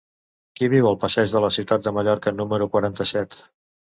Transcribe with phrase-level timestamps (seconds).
[0.59, 3.37] Qui viu al passeig de la Ciutat de Mallorca número quaranta-set?